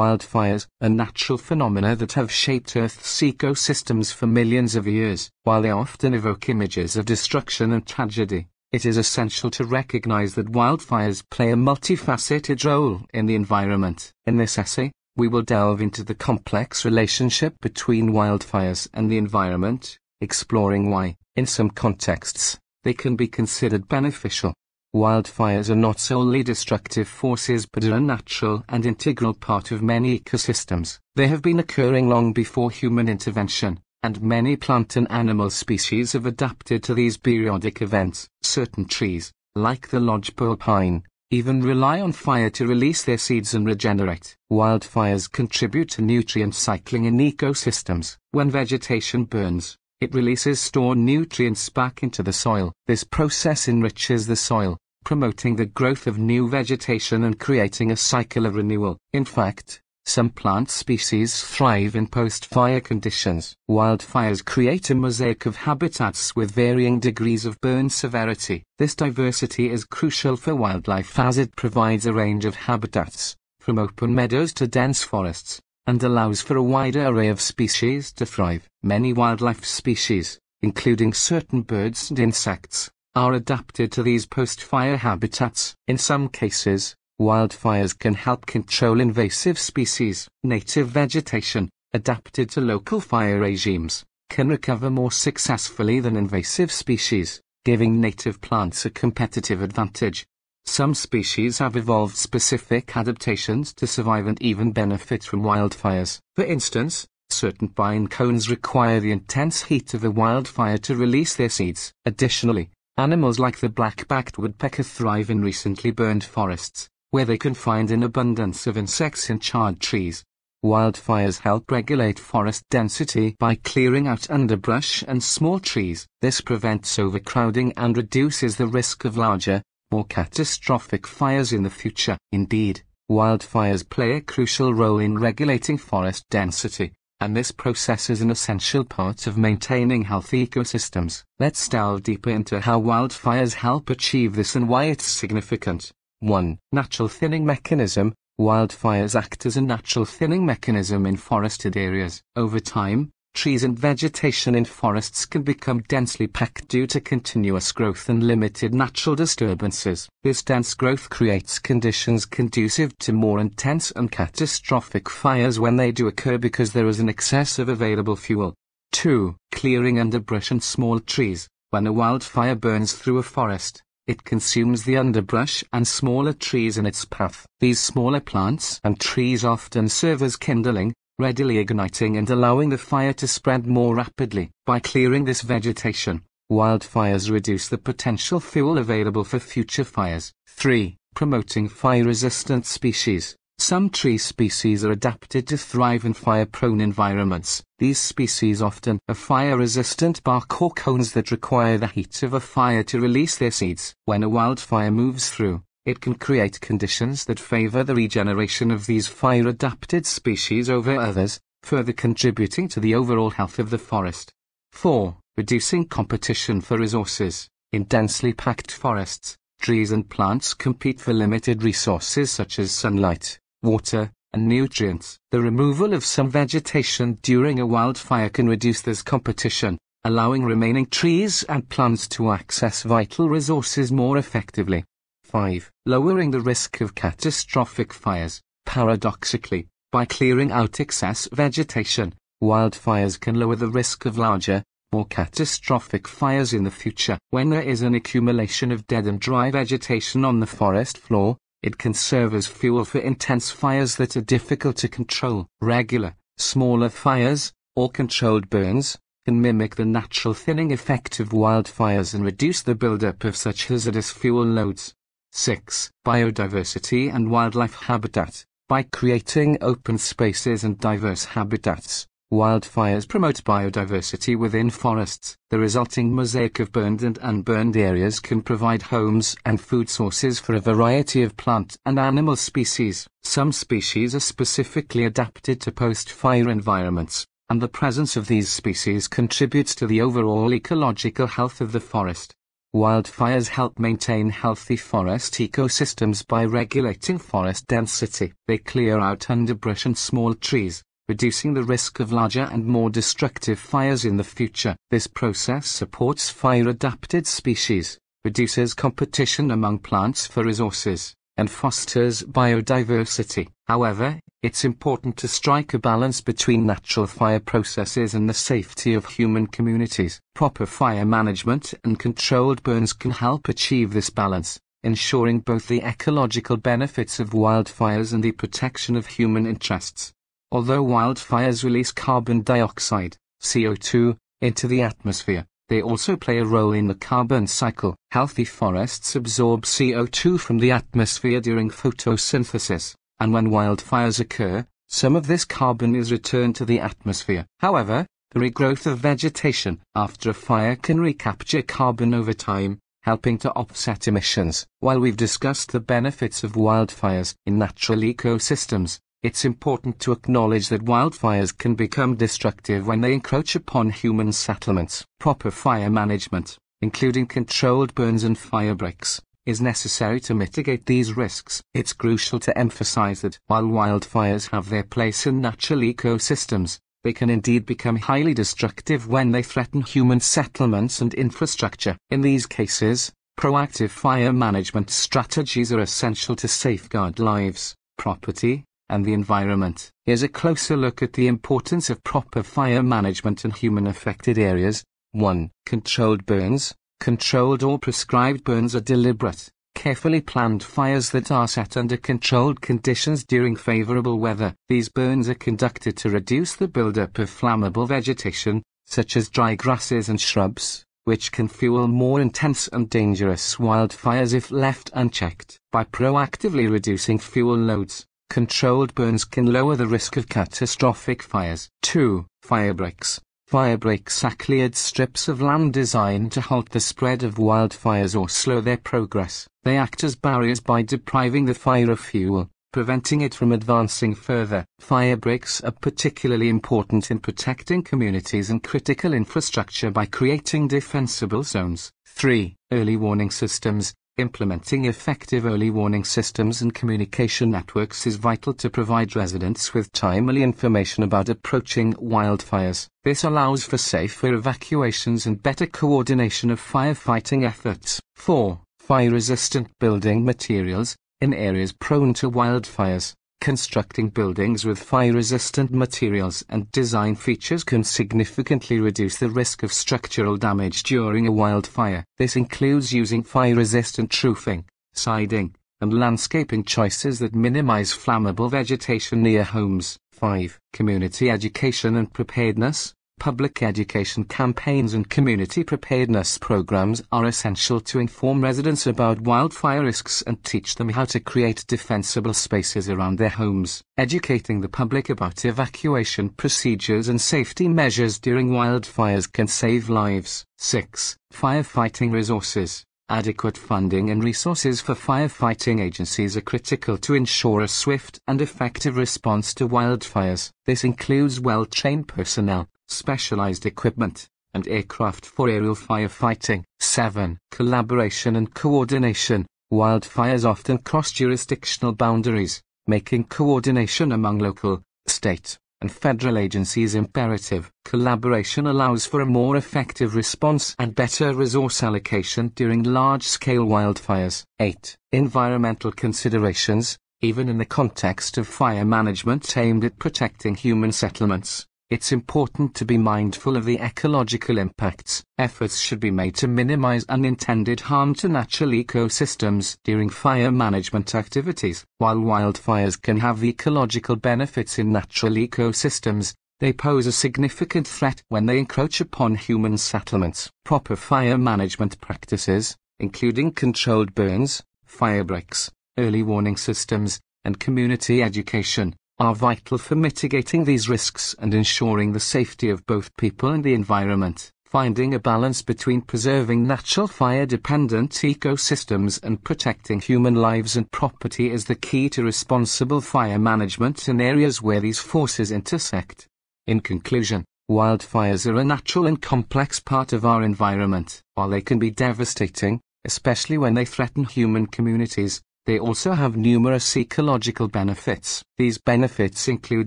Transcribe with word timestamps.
Wildfires 0.00 0.66
are 0.80 0.88
natural 0.88 1.36
phenomena 1.36 1.94
that 1.94 2.14
have 2.14 2.32
shaped 2.32 2.74
Earth's 2.74 3.20
ecosystems 3.20 4.10
for 4.14 4.26
millions 4.26 4.74
of 4.74 4.86
years. 4.86 5.30
While 5.42 5.60
they 5.60 5.68
often 5.68 6.14
evoke 6.14 6.48
images 6.48 6.96
of 6.96 7.04
destruction 7.04 7.70
and 7.70 7.86
tragedy, 7.86 8.48
it 8.72 8.86
is 8.86 8.96
essential 8.96 9.50
to 9.50 9.66
recognize 9.66 10.36
that 10.36 10.52
wildfires 10.52 11.22
play 11.30 11.52
a 11.52 11.54
multifaceted 11.54 12.64
role 12.64 13.02
in 13.12 13.26
the 13.26 13.34
environment. 13.34 14.14
In 14.24 14.38
this 14.38 14.56
essay, 14.56 14.90
we 15.16 15.28
will 15.28 15.42
delve 15.42 15.82
into 15.82 16.02
the 16.02 16.14
complex 16.14 16.82
relationship 16.86 17.56
between 17.60 18.14
wildfires 18.14 18.88
and 18.94 19.10
the 19.10 19.18
environment, 19.18 19.98
exploring 20.22 20.90
why, 20.90 21.16
in 21.36 21.44
some 21.44 21.68
contexts, 21.68 22.58
they 22.84 22.94
can 22.94 23.16
be 23.16 23.28
considered 23.28 23.86
beneficial. 23.86 24.54
Wildfires 24.94 25.70
are 25.70 25.76
not 25.76 26.00
solely 26.00 26.42
destructive 26.42 27.06
forces 27.06 27.64
but 27.64 27.84
are 27.84 27.94
a 27.94 28.00
natural 28.00 28.64
and 28.68 28.84
integral 28.84 29.34
part 29.34 29.70
of 29.70 29.82
many 29.82 30.18
ecosystems. 30.18 30.98
They 31.14 31.28
have 31.28 31.42
been 31.42 31.60
occurring 31.60 32.08
long 32.08 32.32
before 32.32 32.72
human 32.72 33.08
intervention, 33.08 33.78
and 34.02 34.20
many 34.20 34.56
plant 34.56 34.96
and 34.96 35.08
animal 35.08 35.50
species 35.50 36.12
have 36.14 36.26
adapted 36.26 36.82
to 36.82 36.94
these 36.94 37.16
periodic 37.16 37.82
events. 37.82 38.28
Certain 38.42 38.84
trees, 38.84 39.32
like 39.54 39.88
the 39.88 40.00
lodgepole 40.00 40.56
pine, 40.56 41.04
even 41.30 41.62
rely 41.62 42.00
on 42.00 42.10
fire 42.10 42.50
to 42.50 42.66
release 42.66 43.04
their 43.04 43.18
seeds 43.18 43.54
and 43.54 43.64
regenerate. 43.64 44.34
Wildfires 44.50 45.30
contribute 45.30 45.90
to 45.90 46.02
nutrient 46.02 46.56
cycling 46.56 47.04
in 47.04 47.18
ecosystems. 47.18 48.16
When 48.32 48.50
vegetation 48.50 49.22
burns, 49.24 49.78
it 50.00 50.14
releases 50.14 50.60
stored 50.60 50.98
nutrients 50.98 51.68
back 51.68 52.02
into 52.02 52.22
the 52.22 52.32
soil. 52.32 52.72
This 52.86 53.04
process 53.04 53.68
enriches 53.68 54.26
the 54.26 54.36
soil, 54.36 54.78
promoting 55.04 55.56
the 55.56 55.66
growth 55.66 56.06
of 56.06 56.18
new 56.18 56.48
vegetation 56.48 57.24
and 57.24 57.38
creating 57.38 57.90
a 57.90 57.96
cycle 57.96 58.46
of 58.46 58.54
renewal. 58.54 58.98
In 59.12 59.24
fact, 59.24 59.82
some 60.06 60.30
plant 60.30 60.70
species 60.70 61.42
thrive 61.44 61.94
in 61.94 62.06
post-fire 62.06 62.80
conditions. 62.80 63.54
Wildfires 63.70 64.44
create 64.44 64.90
a 64.90 64.94
mosaic 64.94 65.46
of 65.46 65.56
habitats 65.56 66.34
with 66.34 66.50
varying 66.50 66.98
degrees 66.98 67.44
of 67.44 67.60
burn 67.60 67.90
severity. 67.90 68.64
This 68.78 68.94
diversity 68.94 69.70
is 69.70 69.84
crucial 69.84 70.36
for 70.36 70.54
wildlife 70.54 71.18
as 71.18 71.38
it 71.38 71.54
provides 71.54 72.06
a 72.06 72.12
range 72.12 72.44
of 72.44 72.56
habitats, 72.56 73.36
from 73.60 73.78
open 73.78 74.14
meadows 74.14 74.54
to 74.54 74.66
dense 74.66 75.02
forests, 75.02 75.60
and 75.86 76.02
allows 76.02 76.40
for 76.42 76.56
a 76.56 76.62
wider 76.62 77.06
array 77.06 77.28
of 77.28 77.40
species 77.40 78.12
to 78.12 78.26
thrive. 78.26 78.68
Many 78.82 79.12
wildlife 79.12 79.64
species, 79.64 80.38
including 80.62 81.12
certain 81.12 81.62
birds 81.62 82.10
and 82.10 82.18
insects, 82.18 82.90
are 83.14 83.32
adapted 83.32 83.92
to 83.92 84.02
these 84.02 84.26
post-fire 84.26 84.96
habitats. 84.96 85.74
In 85.88 85.98
some 85.98 86.28
cases, 86.28 86.94
Wildfires 87.20 87.98
can 87.98 88.14
help 88.14 88.46
control 88.46 88.98
invasive 88.98 89.58
species. 89.58 90.26
Native 90.42 90.88
vegetation, 90.88 91.68
adapted 91.92 92.48
to 92.48 92.62
local 92.62 92.98
fire 92.98 93.38
regimes, 93.40 94.06
can 94.30 94.48
recover 94.48 94.88
more 94.88 95.12
successfully 95.12 96.00
than 96.00 96.16
invasive 96.16 96.72
species, 96.72 97.42
giving 97.62 98.00
native 98.00 98.40
plants 98.40 98.86
a 98.86 98.90
competitive 98.90 99.60
advantage. 99.60 100.24
Some 100.64 100.94
species 100.94 101.58
have 101.58 101.76
evolved 101.76 102.16
specific 102.16 102.96
adaptations 102.96 103.74
to 103.74 103.86
survive 103.86 104.26
and 104.26 104.40
even 104.40 104.72
benefit 104.72 105.24
from 105.24 105.42
wildfires. 105.42 106.20
For 106.36 106.44
instance, 106.44 107.06
certain 107.28 107.68
pine 107.68 108.06
cones 108.06 108.48
require 108.48 109.00
the 109.00 109.12
intense 109.12 109.64
heat 109.64 109.94
of 109.94 110.04
a 110.04 110.10
wildfire 110.10 110.78
to 110.78 110.96
release 110.96 111.34
their 111.36 111.48
seeds. 111.48 111.92
Additionally, 112.04 112.70
animals 112.96 113.38
like 113.38 113.58
the 113.58 113.68
black-backed 113.68 114.38
woodpecker 114.38 114.82
thrive 114.82 115.30
in 115.30 115.42
recently 115.42 115.90
burned 115.90 116.24
forests, 116.24 116.88
where 117.10 117.24
they 117.24 117.38
can 117.38 117.54
find 117.54 117.90
an 117.90 118.02
abundance 118.02 118.66
of 118.66 118.76
insects 118.76 119.28
in 119.28 119.38
charred 119.38 119.80
trees. 119.80 120.24
Wildfires 120.64 121.40
help 121.40 121.70
regulate 121.70 122.18
forest 122.18 122.64
density 122.70 123.34
by 123.38 123.54
clearing 123.54 124.06
out 124.06 124.30
underbrush 124.30 125.02
and 125.08 125.22
small 125.22 125.58
trees. 125.58 126.06
This 126.20 126.42
prevents 126.42 126.98
overcrowding 126.98 127.72
and 127.78 127.96
reduces 127.96 128.56
the 128.56 128.66
risk 128.66 129.06
of 129.06 129.16
larger, 129.16 129.62
more 129.90 130.04
catastrophic 130.04 131.06
fires 131.06 131.52
in 131.52 131.62
the 131.62 131.70
future. 131.70 132.16
Indeed, 132.32 132.82
wildfires 133.10 133.88
play 133.88 134.12
a 134.12 134.20
crucial 134.20 134.72
role 134.72 134.98
in 134.98 135.18
regulating 135.18 135.78
forest 135.78 136.24
density, 136.30 136.92
and 137.20 137.36
this 137.36 137.50
process 137.50 138.08
is 138.08 138.20
an 138.20 138.30
essential 138.30 138.84
part 138.84 139.26
of 139.26 139.36
maintaining 139.36 140.02
healthy 140.02 140.46
ecosystems. 140.46 141.22
Let's 141.38 141.68
delve 141.68 142.02
deeper 142.02 142.30
into 142.30 142.60
how 142.60 142.80
wildfires 142.80 143.54
help 143.54 143.90
achieve 143.90 144.36
this 144.36 144.54
and 144.54 144.68
why 144.68 144.84
it's 144.84 145.04
significant. 145.04 145.92
1. 146.20 146.58
Natural 146.72 147.08
thinning 147.08 147.44
mechanism. 147.44 148.14
Wildfires 148.40 149.14
act 149.14 149.44
as 149.44 149.56
a 149.56 149.60
natural 149.60 150.06
thinning 150.06 150.46
mechanism 150.46 151.04
in 151.04 151.16
forested 151.16 151.76
areas. 151.76 152.22
Over 152.36 152.58
time, 152.58 153.10
trees 153.34 153.64
and 153.64 153.78
vegetation 153.78 154.54
in 154.54 154.64
forests 154.64 155.24
can 155.24 155.42
become 155.42 155.80
densely 155.88 156.26
packed 156.26 156.68
due 156.68 156.86
to 156.86 157.00
continuous 157.00 157.72
growth 157.72 158.08
and 158.08 158.22
limited 158.22 158.74
natural 158.74 159.16
disturbances. 159.16 160.08
This 160.22 160.42
dense 160.42 160.74
growth 160.74 161.10
creates 161.10 161.58
conditions 161.58 162.26
conducive 162.26 162.96
to 162.98 163.12
more 163.12 163.38
intense 163.38 163.90
and 163.92 164.10
catastrophic 164.10 165.08
fires 165.08 165.58
when 165.58 165.76
they 165.76 165.92
do 165.92 166.06
occur 166.06 166.38
because 166.38 166.72
there 166.72 166.88
is 166.88 167.00
an 167.00 167.08
excess 167.08 167.58
of 167.58 167.68
available 167.68 168.16
fuel. 168.16 168.54
2. 168.92 169.36
Clearing 169.52 169.98
underbrush 169.98 170.50
and 170.50 170.62
small 170.62 171.00
trees. 171.00 171.48
When 171.70 171.86
a 171.86 171.92
wildfire 171.92 172.56
burns 172.56 172.92
through 172.94 173.18
a 173.18 173.22
forest, 173.22 173.82
it 174.06 174.24
consumes 174.24 174.82
the 174.82 174.96
underbrush 174.96 175.62
and 175.72 175.86
smaller 175.86 176.32
trees 176.32 176.76
in 176.76 176.84
its 176.84 177.04
path. 177.04 177.46
These 177.60 177.78
smaller 177.78 178.18
plants 178.18 178.80
and 178.82 178.98
trees 178.98 179.44
often 179.44 179.88
serve 179.88 180.20
as 180.20 180.34
kindling, 180.34 180.94
readily 181.20 181.58
igniting 181.58 182.16
and 182.16 182.28
allowing 182.30 182.70
the 182.70 182.78
fire 182.78 183.12
to 183.12 183.28
spread 183.28 183.66
more 183.66 183.94
rapidly. 183.94 184.50
By 184.66 184.80
clearing 184.80 185.24
this 185.24 185.42
vegetation, 185.42 186.22
wildfires 186.50 187.30
reduce 187.30 187.68
the 187.68 187.78
potential 187.78 188.40
fuel 188.40 188.78
available 188.78 189.24
for 189.24 189.38
future 189.38 189.84
fires. 189.84 190.32
3. 190.48 190.96
Promoting 191.14 191.68
fire-resistant 191.68 192.66
species. 192.66 193.36
Some 193.58 193.90
tree 193.90 194.16
species 194.16 194.86
are 194.86 194.92
adapted 194.92 195.46
to 195.48 195.58
thrive 195.58 196.06
in 196.06 196.14
fire-prone 196.14 196.80
environments. 196.80 197.62
These 197.78 197.98
species 197.98 198.62
often 198.62 198.98
have 199.06 199.18
fire-resistant 199.18 200.24
bark 200.24 200.62
or 200.62 200.70
cones 200.70 201.12
that 201.12 201.30
require 201.30 201.76
the 201.76 201.86
heat 201.86 202.22
of 202.22 202.32
a 202.32 202.40
fire 202.40 202.82
to 202.84 203.00
release 203.00 203.36
their 203.36 203.50
seeds. 203.50 203.94
When 204.06 204.22
a 204.22 204.30
wildfire 204.30 204.90
moves 204.90 205.28
through, 205.28 205.62
it 205.84 206.00
can 206.00 206.14
create 206.14 206.60
conditions 206.60 207.24
that 207.24 207.40
favor 207.40 207.82
the 207.82 207.94
regeneration 207.94 208.70
of 208.70 208.86
these 208.86 209.08
fire-adapted 209.08 210.04
species 210.04 210.68
over 210.68 210.96
others, 210.96 211.40
further 211.62 211.92
contributing 211.92 212.68
to 212.68 212.80
the 212.80 212.94
overall 212.94 213.30
health 213.30 213.58
of 213.58 213.70
the 213.70 213.78
forest. 213.78 214.32
4. 214.72 215.16
Reducing 215.36 215.86
competition 215.86 216.60
for 216.60 216.76
resources. 216.76 217.48
In 217.72 217.84
densely 217.84 218.32
packed 218.32 218.72
forests, 218.72 219.36
trees 219.60 219.90
and 219.90 220.08
plants 220.08 220.54
compete 220.54 221.00
for 221.00 221.12
limited 221.12 221.62
resources 221.62 222.30
such 222.30 222.58
as 222.58 222.72
sunlight, 222.72 223.38
water, 223.62 224.10
and 224.32 224.46
nutrients. 224.46 225.18
The 225.30 225.40
removal 225.40 225.94
of 225.94 226.04
some 226.04 226.30
vegetation 226.30 227.18
during 227.22 227.58
a 227.58 227.66
wildfire 227.66 228.28
can 228.28 228.48
reduce 228.48 228.80
this 228.82 229.02
competition, 229.02 229.78
allowing 230.04 230.44
remaining 230.44 230.86
trees 230.86 231.42
and 231.44 231.68
plants 231.68 232.06
to 232.08 232.32
access 232.32 232.82
vital 232.82 233.28
resources 233.28 233.90
more 233.90 234.18
effectively. 234.18 234.84
5. 235.30 235.70
Lowering 235.86 236.32
the 236.32 236.40
risk 236.40 236.80
of 236.80 236.96
catastrophic 236.96 237.92
fires. 237.92 238.42
Paradoxically, 238.66 239.68
by 239.92 240.04
clearing 240.04 240.50
out 240.50 240.80
excess 240.80 241.28
vegetation, 241.30 242.14
wildfires 242.42 243.20
can 243.20 243.38
lower 243.38 243.54
the 243.54 243.68
risk 243.68 244.06
of 244.06 244.18
larger, 244.18 244.64
more 244.92 245.06
catastrophic 245.06 246.08
fires 246.08 246.52
in 246.52 246.64
the 246.64 246.70
future. 246.70 247.16
When 247.30 247.50
there 247.50 247.62
is 247.62 247.82
an 247.82 247.94
accumulation 247.94 248.72
of 248.72 248.88
dead 248.88 249.06
and 249.06 249.20
dry 249.20 249.52
vegetation 249.52 250.24
on 250.24 250.40
the 250.40 250.48
forest 250.48 250.98
floor, 250.98 251.36
it 251.62 251.78
can 251.78 251.94
serve 251.94 252.34
as 252.34 252.48
fuel 252.48 252.84
for 252.84 252.98
intense 252.98 253.52
fires 253.52 253.94
that 253.96 254.16
are 254.16 254.22
difficult 254.22 254.78
to 254.78 254.88
control. 254.88 255.46
Regular, 255.60 256.16
smaller 256.38 256.88
fires, 256.88 257.52
or 257.76 257.88
controlled 257.88 258.50
burns, 258.50 258.98
can 259.26 259.40
mimic 259.40 259.76
the 259.76 259.84
natural 259.84 260.34
thinning 260.34 260.72
effect 260.72 261.20
of 261.20 261.28
wildfires 261.28 262.14
and 262.14 262.24
reduce 262.24 262.62
the 262.62 262.74
buildup 262.74 263.22
of 263.22 263.36
such 263.36 263.66
hazardous 263.66 264.10
fuel 264.10 264.44
loads. 264.44 264.92
6. 265.32 265.90
Biodiversity 266.06 267.14
and 267.14 267.30
wildlife 267.30 267.74
habitat. 267.74 268.44
By 268.68 268.84
creating 268.84 269.58
open 269.60 269.98
spaces 269.98 270.64
and 270.64 270.78
diverse 270.78 271.24
habitats, 271.24 272.06
Wildfires 272.32 273.08
promote 273.08 273.42
biodiversity 273.42 274.38
within 274.38 274.70
forests. 274.70 275.36
The 275.50 275.58
resulting 275.58 276.14
mosaic 276.14 276.60
of 276.60 276.70
burned 276.70 277.02
and 277.02 277.18
unburned 277.20 277.76
areas 277.76 278.20
can 278.20 278.40
provide 278.40 278.82
homes 278.82 279.34
and 279.44 279.60
food 279.60 279.88
sources 279.88 280.38
for 280.38 280.54
a 280.54 280.60
variety 280.60 281.24
of 281.24 281.36
plant 281.36 281.76
and 281.84 281.98
animal 281.98 282.36
species. 282.36 283.08
Some 283.24 283.50
species 283.50 284.14
are 284.14 284.20
specifically 284.20 285.04
adapted 285.04 285.60
to 285.62 285.72
post-fire 285.72 286.48
environments, 286.48 287.26
and 287.48 287.60
the 287.60 287.66
presence 287.66 288.16
of 288.16 288.28
these 288.28 288.48
species 288.48 289.08
contributes 289.08 289.74
to 289.74 289.88
the 289.88 290.00
overall 290.00 290.54
ecological 290.54 291.26
health 291.26 291.60
of 291.60 291.72
the 291.72 291.80
forest. 291.80 292.32
Wildfires 292.74 293.48
help 293.48 293.80
maintain 293.80 294.30
healthy 294.30 294.76
forest 294.76 295.34
ecosystems 295.34 296.24
by 296.24 296.44
regulating 296.44 297.18
forest 297.18 297.66
density. 297.66 298.32
They 298.46 298.58
clear 298.58 299.00
out 299.00 299.28
underbrush 299.28 299.86
and 299.86 299.98
small 299.98 300.34
trees, 300.34 300.84
reducing 301.08 301.54
the 301.54 301.64
risk 301.64 301.98
of 301.98 302.12
larger 302.12 302.48
and 302.52 302.64
more 302.64 302.88
destructive 302.88 303.58
fires 303.58 304.04
in 304.04 304.18
the 304.18 304.22
future. 304.22 304.76
This 304.92 305.08
process 305.08 305.66
supports 305.66 306.30
fire-adapted 306.30 307.26
species, 307.26 307.98
reduces 308.24 308.72
competition 308.72 309.50
among 309.50 309.80
plants 309.80 310.28
for 310.28 310.44
resources, 310.44 311.16
and 311.40 311.50
fosters 311.50 312.22
biodiversity. 312.22 313.48
However, 313.66 314.20
it's 314.42 314.62
important 314.62 315.16
to 315.16 315.26
strike 315.26 315.72
a 315.72 315.78
balance 315.78 316.20
between 316.20 316.66
natural 316.66 317.06
fire 317.06 317.40
processes 317.40 318.12
and 318.12 318.28
the 318.28 318.34
safety 318.34 318.92
of 318.92 319.06
human 319.06 319.46
communities. 319.46 320.20
Proper 320.34 320.66
fire 320.66 321.06
management 321.06 321.72
and 321.82 321.98
controlled 321.98 322.62
burns 322.62 322.92
can 322.92 323.12
help 323.12 323.48
achieve 323.48 323.94
this 323.94 324.10
balance, 324.10 324.60
ensuring 324.82 325.40
both 325.40 325.66
the 325.66 325.82
ecological 325.82 326.58
benefits 326.58 327.18
of 327.18 327.30
wildfires 327.30 328.12
and 328.12 328.22
the 328.22 328.32
protection 328.32 328.94
of 328.94 329.06
human 329.06 329.46
interests. 329.46 330.12
Although 330.52 330.84
wildfires 330.84 331.64
release 331.64 331.90
carbon 331.90 332.42
dioxide, 332.42 333.16
CO2, 333.40 334.18
into 334.42 334.68
the 334.68 334.82
atmosphere, 334.82 335.46
they 335.70 335.80
also 335.80 336.16
play 336.16 336.38
a 336.38 336.44
role 336.44 336.72
in 336.72 336.88
the 336.88 336.96
carbon 336.96 337.46
cycle. 337.46 337.94
Healthy 338.10 338.44
forests 338.44 339.14
absorb 339.14 339.62
CO2 339.62 340.38
from 340.40 340.58
the 340.58 340.72
atmosphere 340.72 341.40
during 341.40 341.70
photosynthesis, 341.70 342.96
and 343.20 343.32
when 343.32 343.50
wildfires 343.50 344.18
occur, 344.18 344.66
some 344.88 345.14
of 345.14 345.28
this 345.28 345.44
carbon 345.44 345.94
is 345.94 346.10
returned 346.10 346.56
to 346.56 346.64
the 346.64 346.80
atmosphere. 346.80 347.46
However, 347.60 348.04
the 348.32 348.40
regrowth 348.40 348.84
of 348.84 348.98
vegetation 348.98 349.80
after 349.94 350.30
a 350.30 350.34
fire 350.34 350.74
can 350.74 351.00
recapture 351.00 351.62
carbon 351.62 352.14
over 352.14 352.32
time, 352.32 352.80
helping 353.02 353.38
to 353.38 353.52
offset 353.52 354.08
emissions. 354.08 354.66
While 354.80 354.98
we've 354.98 355.16
discussed 355.16 355.70
the 355.70 355.78
benefits 355.78 356.42
of 356.42 356.52
wildfires 356.52 357.36
in 357.46 357.58
natural 357.58 358.00
ecosystems, 358.00 358.98
it's 359.22 359.44
important 359.44 360.00
to 360.00 360.12
acknowledge 360.12 360.68
that 360.68 360.86
wildfires 360.86 361.56
can 361.56 361.74
become 361.74 362.16
destructive 362.16 362.86
when 362.86 363.02
they 363.02 363.12
encroach 363.12 363.54
upon 363.54 363.90
human 363.90 364.32
settlements. 364.32 365.04
Proper 365.18 365.50
fire 365.50 365.90
management, 365.90 366.56
including 366.80 367.26
controlled 367.26 367.94
burns 367.94 368.24
and 368.24 368.38
fire 368.38 368.74
breaks, 368.74 369.20
is 369.44 369.60
necessary 369.60 370.20
to 370.20 370.34
mitigate 370.34 370.86
these 370.86 371.16
risks. 371.16 371.62
It's 371.74 371.92
crucial 371.92 372.40
to 372.40 372.56
emphasize 372.56 373.20
that 373.20 373.38
while 373.46 373.64
wildfires 373.64 374.50
have 374.52 374.70
their 374.70 374.84
place 374.84 375.26
in 375.26 375.42
natural 375.42 375.80
ecosystems, 375.80 376.78
they 377.04 377.12
can 377.12 377.28
indeed 377.28 377.66
become 377.66 377.96
highly 377.96 378.32
destructive 378.32 379.06
when 379.06 379.32
they 379.32 379.42
threaten 379.42 379.82
human 379.82 380.20
settlements 380.20 381.02
and 381.02 381.12
infrastructure. 381.12 381.96
In 382.08 382.22
these 382.22 382.46
cases, 382.46 383.12
proactive 383.38 383.90
fire 383.90 384.32
management 384.32 384.88
strategies 384.88 385.72
are 385.72 385.80
essential 385.80 386.36
to 386.36 386.48
safeguard 386.48 387.18
lives, 387.18 387.74
property, 387.98 388.64
and 388.90 389.04
the 389.04 389.14
environment. 389.14 389.90
Here's 390.04 390.22
a 390.22 390.28
closer 390.28 390.76
look 390.76 391.02
at 391.02 391.14
the 391.14 391.28
importance 391.28 391.88
of 391.88 392.04
proper 392.04 392.42
fire 392.42 392.82
management 392.82 393.44
in 393.44 393.52
human 393.52 393.86
affected 393.86 394.36
areas. 394.36 394.84
1. 395.12 395.50
Controlled 395.64 396.26
burns. 396.26 396.74
Controlled 397.00 397.62
or 397.62 397.78
prescribed 397.78 398.44
burns 398.44 398.76
are 398.76 398.80
deliberate, 398.80 399.48
carefully 399.74 400.20
planned 400.20 400.62
fires 400.62 401.08
that 401.10 401.30
are 401.30 401.48
set 401.48 401.76
under 401.76 401.96
controlled 401.96 402.60
conditions 402.60 403.24
during 403.24 403.56
favorable 403.56 404.18
weather. 404.18 404.54
These 404.68 404.90
burns 404.90 405.28
are 405.30 405.34
conducted 405.34 405.96
to 405.98 406.10
reduce 406.10 406.56
the 406.56 406.68
buildup 406.68 407.18
of 407.18 407.30
flammable 407.30 407.88
vegetation, 407.88 408.62
such 408.86 409.16
as 409.16 409.30
dry 409.30 409.54
grasses 409.54 410.10
and 410.10 410.20
shrubs, 410.20 410.84
which 411.04 411.32
can 411.32 411.48
fuel 411.48 411.88
more 411.88 412.20
intense 412.20 412.68
and 412.68 412.90
dangerous 412.90 413.56
wildfires 413.56 414.34
if 414.34 414.50
left 414.50 414.90
unchecked. 414.92 415.58
By 415.72 415.84
proactively 415.84 416.70
reducing 416.70 417.18
fuel 417.18 417.56
loads, 417.56 418.04
Controlled 418.30 418.94
burns 418.94 419.24
can 419.24 419.52
lower 419.52 419.74
the 419.74 419.88
risk 419.88 420.16
of 420.16 420.28
catastrophic 420.28 421.20
fires. 421.20 421.68
2. 421.82 422.24
Fire 422.42 422.72
breaks. 422.72 423.20
Fire 423.48 423.76
breaks 423.76 424.22
are 424.22 424.36
cleared 424.36 424.76
strips 424.76 425.26
of 425.26 425.42
land 425.42 425.72
designed 425.72 426.30
to 426.30 426.40
halt 426.40 426.70
the 426.70 426.78
spread 426.78 427.24
of 427.24 427.34
wildfires 427.34 428.16
or 428.16 428.28
slow 428.28 428.60
their 428.60 428.76
progress. 428.76 429.48
They 429.64 429.76
act 429.76 430.04
as 430.04 430.14
barriers 430.14 430.60
by 430.60 430.82
depriving 430.82 431.46
the 431.46 431.54
fire 431.54 431.90
of 431.90 431.98
fuel, 431.98 432.48
preventing 432.72 433.20
it 433.20 433.34
from 433.34 433.50
advancing 433.50 434.14
further. 434.14 434.64
Fire 434.78 435.16
breaks 435.16 435.60
are 435.62 435.72
particularly 435.72 436.48
important 436.48 437.10
in 437.10 437.18
protecting 437.18 437.82
communities 437.82 438.48
and 438.48 438.62
critical 438.62 439.12
infrastructure 439.12 439.90
by 439.90 440.06
creating 440.06 440.68
defensible 440.68 441.42
zones. 441.42 441.90
3. 442.06 442.54
Early 442.70 442.96
warning 442.96 443.32
systems. 443.32 443.92
Implementing 444.20 444.84
effective 444.84 445.46
early 445.46 445.70
warning 445.70 446.04
systems 446.04 446.60
and 446.60 446.74
communication 446.74 447.50
networks 447.50 448.06
is 448.06 448.16
vital 448.16 448.52
to 448.52 448.68
provide 448.68 449.16
residents 449.16 449.72
with 449.72 449.90
timely 449.92 450.42
information 450.42 451.02
about 451.02 451.30
approaching 451.30 451.94
wildfires. 451.94 452.86
This 453.02 453.24
allows 453.24 453.64
for 453.64 453.78
safer 453.78 454.34
evacuations 454.34 455.24
and 455.24 455.42
better 455.42 455.64
coordination 455.64 456.50
of 456.50 456.60
firefighting 456.60 457.46
efforts. 457.46 457.98
4. 458.16 458.60
Fire-resistant 458.78 459.68
building 459.78 460.22
materials. 460.22 460.94
In 461.22 461.32
areas 461.32 461.72
prone 461.72 462.12
to 462.14 462.30
wildfires, 462.30 463.14
Constructing 463.40 464.10
buildings 464.10 464.66
with 464.66 464.78
fire-resistant 464.78 465.72
materials 465.72 466.44
and 466.50 466.70
design 466.72 467.14
features 467.14 467.64
can 467.64 467.82
significantly 467.82 468.80
reduce 468.80 469.16
the 469.16 469.30
risk 469.30 469.62
of 469.62 469.72
structural 469.72 470.36
damage 470.36 470.82
during 470.82 471.26
a 471.26 471.32
wildfire. 471.32 472.04
This 472.18 472.36
includes 472.36 472.92
using 472.92 473.22
fire-resistant 473.22 474.22
roofing, 474.22 474.66
siding, 474.92 475.54
and 475.80 475.98
landscaping 475.98 476.64
choices 476.64 477.18
that 477.20 477.34
minimize 477.34 477.92
flammable 477.92 478.50
vegetation 478.50 479.22
near 479.22 479.42
homes. 479.42 479.96
5. 480.12 480.60
Community 480.74 481.30
education 481.30 481.96
and 481.96 482.12
preparedness. 482.12 482.92
Public 483.20 483.62
education 483.62 484.24
campaigns 484.24 484.94
and 484.94 485.10
community 485.10 485.62
preparedness 485.62 486.38
programs 486.38 487.02
are 487.12 487.26
essential 487.26 487.78
to 487.78 487.98
inform 487.98 488.42
residents 488.42 488.86
about 488.86 489.20
wildfire 489.20 489.84
risks 489.84 490.22
and 490.22 490.42
teach 490.42 490.76
them 490.76 490.88
how 490.88 491.04
to 491.04 491.20
create 491.20 491.66
defensible 491.68 492.32
spaces 492.32 492.88
around 492.88 493.18
their 493.18 493.28
homes. 493.28 493.82
Educating 493.98 494.62
the 494.62 494.70
public 494.70 495.10
about 495.10 495.44
evacuation 495.44 496.30
procedures 496.30 497.10
and 497.10 497.20
safety 497.20 497.68
measures 497.68 498.18
during 498.18 498.48
wildfires 498.48 499.30
can 499.30 499.46
save 499.46 499.90
lives. 499.90 500.46
6. 500.56 501.18
Firefighting 501.30 502.10
resources. 502.10 502.86
Adequate 503.10 503.58
funding 503.58 504.08
and 504.08 504.24
resources 504.24 504.80
for 504.80 504.94
firefighting 504.94 505.78
agencies 505.78 506.38
are 506.38 506.40
critical 506.40 506.96
to 506.96 507.14
ensure 507.14 507.60
a 507.60 507.68
swift 507.68 508.18
and 508.26 508.40
effective 508.40 508.96
response 508.96 509.52
to 509.52 509.68
wildfires. 509.68 510.50
This 510.64 510.84
includes 510.84 511.38
well-trained 511.38 512.08
personnel, 512.08 512.68
specialized 512.90 513.66
equipment, 513.66 514.28
and 514.54 514.66
aircraft 514.68 515.24
for 515.24 515.48
aerial 515.48 515.74
firefighting. 515.74 516.64
7. 516.80 517.38
Collaboration 517.50 518.36
and 518.36 518.52
coordination. 518.54 519.46
Wildfires 519.72 520.44
often 520.44 520.78
cross 520.78 521.12
jurisdictional 521.12 521.92
boundaries, 521.92 522.60
making 522.86 523.24
coordination 523.24 524.12
among 524.12 524.38
local, 524.38 524.82
state, 525.06 525.56
and 525.80 525.92
federal 525.92 526.36
agencies 526.36 526.94
imperative. 526.94 527.70
Collaboration 527.84 528.66
allows 528.66 529.06
for 529.06 529.20
a 529.20 529.26
more 529.26 529.56
effective 529.56 530.14
response 530.14 530.74
and 530.78 530.94
better 530.94 531.32
resource 531.32 531.82
allocation 531.82 532.48
during 532.56 532.82
large-scale 532.82 533.64
wildfires. 533.64 534.44
8. 534.58 534.96
Environmental 535.12 535.92
considerations. 535.92 536.98
Even 537.22 537.50
in 537.50 537.58
the 537.58 537.66
context 537.66 538.38
of 538.38 538.48
fire 538.48 538.84
management 538.84 539.56
aimed 539.56 539.84
at 539.84 539.98
protecting 539.98 540.54
human 540.54 540.90
settlements, 540.90 541.66
it's 541.90 542.12
important 542.12 542.72
to 542.76 542.84
be 542.84 542.96
mindful 542.96 543.56
of 543.56 543.64
the 543.64 543.80
ecological 543.80 544.58
impacts. 544.58 545.24
Efforts 545.38 545.80
should 545.80 545.98
be 545.98 546.12
made 546.12 546.36
to 546.36 546.46
minimize 546.46 547.04
unintended 547.08 547.80
harm 547.80 548.14
to 548.14 548.28
natural 548.28 548.70
ecosystems 548.70 549.76
during 549.82 550.08
fire 550.08 550.52
management 550.52 551.16
activities. 551.16 551.84
While 551.98 552.18
wildfires 552.18 553.00
can 553.00 553.18
have 553.18 553.42
ecological 553.42 554.14
benefits 554.14 554.78
in 554.78 554.92
natural 554.92 555.32
ecosystems, 555.32 556.32
they 556.60 556.72
pose 556.72 557.08
a 557.08 557.12
significant 557.12 557.88
threat 557.88 558.22
when 558.28 558.46
they 558.46 558.60
encroach 558.60 559.00
upon 559.00 559.34
human 559.34 559.76
settlements. 559.76 560.48
Proper 560.64 560.94
fire 560.94 561.38
management 561.38 562.00
practices, 562.00 562.76
including 563.00 563.50
controlled 563.50 564.14
burns, 564.14 564.62
fire 564.84 565.24
breaks, 565.24 565.72
early 565.98 566.22
warning 566.22 566.56
systems, 566.56 567.18
and 567.44 567.58
community 567.58 568.22
education, 568.22 568.94
are 569.20 569.34
vital 569.34 569.78
for 569.78 569.94
mitigating 569.94 570.64
these 570.64 570.88
risks 570.88 571.36
and 571.38 571.54
ensuring 571.54 572.12
the 572.12 572.18
safety 572.18 572.70
of 572.70 572.84
both 572.86 573.14
people 573.16 573.50
and 573.50 573.62
the 573.62 573.74
environment. 573.74 574.50
Finding 574.64 575.14
a 575.14 575.18
balance 575.18 575.62
between 575.62 576.00
preserving 576.00 576.66
natural 576.66 577.06
fire-dependent 577.06 578.12
ecosystems 578.12 579.22
and 579.22 579.44
protecting 579.44 580.00
human 580.00 580.34
lives 580.34 580.76
and 580.76 580.90
property 580.90 581.50
is 581.50 581.66
the 581.66 581.74
key 581.74 582.08
to 582.08 582.24
responsible 582.24 583.00
fire 583.00 583.38
management 583.38 584.08
in 584.08 584.20
areas 584.20 584.62
where 584.62 584.80
these 584.80 584.98
forces 584.98 585.52
intersect. 585.52 586.26
In 586.66 586.80
conclusion, 586.80 587.44
Wildfires 587.70 588.50
are 588.50 588.58
a 588.58 588.64
natural 588.64 589.06
and 589.06 589.22
complex 589.22 589.78
part 589.78 590.12
of 590.12 590.24
our 590.24 590.42
environment. 590.42 591.22
While 591.34 591.50
they 591.50 591.60
can 591.60 591.78
be 591.78 591.92
devastating, 591.92 592.80
especially 593.04 593.58
when 593.58 593.74
they 593.74 593.84
threaten 593.84 594.24
human 594.24 594.66
communities, 594.66 595.40
they 595.70 595.78
also 595.78 596.10
have 596.14 596.36
numerous 596.36 596.96
ecological 596.96 597.68
benefits. 597.68 598.42
These 598.58 598.78
benefits 598.78 599.46
include 599.46 599.86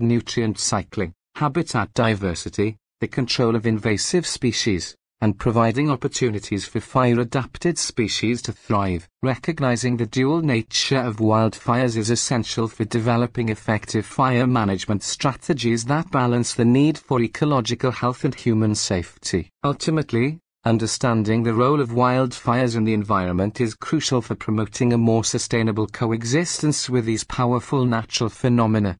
nutrient 0.00 0.58
cycling, 0.58 1.12
habitat 1.34 1.92
diversity, 1.92 2.78
the 3.02 3.06
control 3.06 3.54
of 3.54 3.66
invasive 3.66 4.26
species, 4.26 4.96
and 5.20 5.38
providing 5.38 5.90
opportunities 5.90 6.64
for 6.64 6.80
fire-adapted 6.80 7.76
species 7.76 8.40
to 8.42 8.52
thrive. 8.52 9.06
Recognizing 9.22 9.98
the 9.98 10.06
dual 10.06 10.40
nature 10.40 11.00
of 11.00 11.18
wildfires 11.18 11.98
is 11.98 12.08
essential 12.08 12.66
for 12.66 12.86
developing 12.86 13.50
effective 13.50 14.06
fire 14.06 14.46
management 14.46 15.02
strategies 15.02 15.84
that 15.84 16.10
balance 16.10 16.54
the 16.54 16.64
need 16.64 16.96
for 16.96 17.20
ecological 17.20 17.90
health 17.90 18.24
and 18.24 18.34
human 18.34 18.74
safety. 18.74 19.50
Ultimately, 19.62 20.40
Understanding 20.66 21.42
the 21.42 21.52
role 21.52 21.78
of 21.78 21.90
wildfires 21.90 22.74
in 22.74 22.84
the 22.84 22.94
environment 22.94 23.60
is 23.60 23.74
crucial 23.74 24.22
for 24.22 24.34
promoting 24.34 24.94
a 24.94 24.98
more 24.98 25.22
sustainable 25.22 25.86
coexistence 25.86 26.88
with 26.88 27.04
these 27.04 27.22
powerful 27.22 27.84
natural 27.84 28.30
phenomena. 28.30 28.92